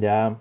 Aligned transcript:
Yeah. 0.00 0.36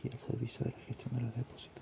energía 0.00 0.12
al 0.12 0.18
servicio 0.18 0.64
de 0.64 0.72
la 0.72 0.78
gestión 0.86 1.14
de 1.16 1.22
los 1.22 1.36
depósitos. 1.36 1.79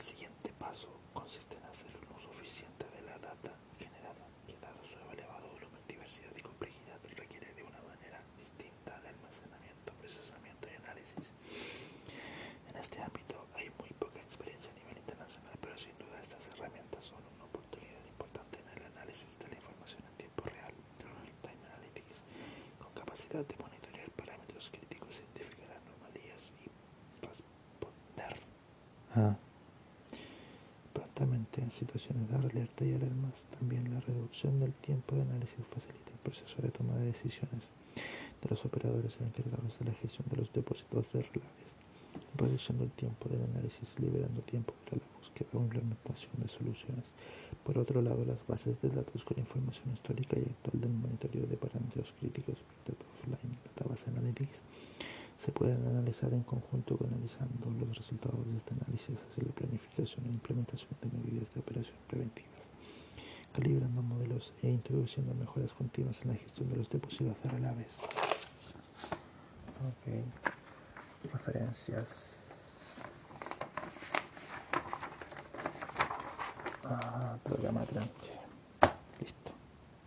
El 0.00 0.06
siguiente 0.06 0.50
paso 0.58 0.88
consiste 1.12 1.58
en 1.58 1.64
hacer 1.64 1.90
un 1.92 2.16
uso 2.16 2.30
eficiente 2.30 2.86
de 2.88 3.02
la 3.02 3.18
data 3.18 3.52
generada, 3.78 4.24
que 4.48 4.56
dado 4.56 4.80
su 4.82 4.96
elevado 5.12 5.46
volumen, 5.52 5.76
diversidad 5.86 6.32
y 6.34 6.40
complejidad 6.40 6.96
requiere 7.18 7.52
de 7.52 7.62
una 7.62 7.82
manera 7.82 8.18
distinta 8.38 8.98
de 9.02 9.08
almacenamiento, 9.10 9.92
procesamiento 10.00 10.68
y 10.72 10.76
análisis. 10.80 11.34
En 12.72 12.76
este 12.80 13.02
ámbito 13.02 13.44
hay 13.54 13.68
muy 13.78 13.92
poca 13.92 14.20
experiencia 14.20 14.72
a 14.72 14.78
nivel 14.80 14.96
internacional, 14.96 15.52
pero 15.60 15.76
sin 15.76 15.92
duda 15.98 16.16
estas 16.18 16.48
herramientas 16.48 17.04
son 17.04 17.20
una 17.36 17.44
oportunidad 17.44 18.00
importante 18.08 18.56
en 18.56 18.68
el 18.80 18.82
análisis 18.96 19.36
de 19.38 19.48
la 19.52 19.56
información 19.56 20.00
en 20.08 20.16
tiempo 20.16 20.44
real, 20.48 20.72
Time 21.44 21.60
Analytics, 21.76 22.24
con 22.80 22.88
capacidad 22.96 23.44
de 23.44 23.56
monitorear 23.60 24.08
parámetros 24.16 24.70
críticos, 24.72 25.20
e 25.20 25.28
identificar 25.28 25.76
anomalías 25.76 26.54
y 26.56 26.72
responder. 27.20 28.40
Ah 29.14 29.36
situaciones 31.80 32.28
de 32.28 32.36
alerta 32.36 32.84
y 32.84 32.92
alarmas. 32.94 33.46
También 33.58 33.92
la 33.92 34.00
reducción 34.00 34.60
del 34.60 34.72
tiempo 34.74 35.16
de 35.16 35.22
análisis 35.22 35.64
facilita 35.72 36.12
el 36.12 36.18
proceso 36.18 36.60
de 36.60 36.68
toma 36.68 36.94
de 36.96 37.06
decisiones 37.06 37.70
de 38.42 38.48
los 38.48 38.64
operadores 38.64 39.18
encargados 39.20 39.78
de 39.78 39.84
la 39.86 39.94
gestión 39.94 40.26
de 40.30 40.36
los 40.36 40.52
depósitos 40.52 41.12
de 41.12 41.22
relaves, 41.22 41.70
reduciendo 42.36 42.84
el 42.84 42.90
tiempo 42.90 43.28
del 43.30 43.42
análisis, 43.42 43.98
liberando 43.98 44.40
tiempo 44.42 44.74
para 44.84 44.98
la 44.98 45.08
búsqueda 45.16 45.48
o 45.54 45.58
implementación 45.58 46.32
de 46.36 46.48
soluciones. 46.48 47.12
Por 47.64 47.78
otro 47.78 48.02
lado, 48.02 48.24
las 48.24 48.46
bases 48.46 48.80
de 48.82 48.90
datos 48.90 49.24
con 49.24 49.38
información 49.38 49.92
histórica 49.92 50.38
y 50.38 50.42
actual 50.42 50.80
del 50.80 50.92
monitoreo 50.92 51.46
de 51.46 51.56
parámetros 51.56 52.14
críticos, 52.20 52.58
Data 52.86 53.04
Offline, 53.14 53.56
Database 53.64 54.10
Analytics, 54.10 54.62
se 55.40 55.52
pueden 55.52 55.86
analizar 55.86 56.30
en 56.34 56.42
conjunto 56.42 56.98
analizando 57.02 57.70
los 57.70 57.96
resultados 57.96 58.46
de 58.46 58.58
este 58.58 58.74
análisis 58.74 59.24
hacia 59.26 59.42
la 59.42 59.52
planificación 59.52 60.26
e 60.26 60.28
implementación 60.28 60.90
de 61.00 61.08
medidas 61.16 61.54
de 61.54 61.60
operación 61.60 61.96
preventivas, 62.06 62.68
calibrando 63.54 64.02
modelos 64.02 64.52
e 64.60 64.68
introduciendo 64.68 65.32
mejoras 65.34 65.72
continuas 65.72 66.20
en 66.22 66.32
la 66.32 66.34
gestión 66.34 66.68
de 66.68 66.76
los 66.76 66.90
depósitos 66.90 67.42
de 67.42 67.48
relaves. 67.48 68.00
Okay. 70.02 70.24
Referencias. 71.32 72.36
Ah, 76.84 77.38
programa 77.42 77.86
tranque. 77.86 78.49